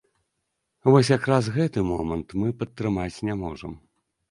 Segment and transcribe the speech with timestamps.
[0.91, 3.81] Вось як раз гэты момант мы падтрымаць не можам.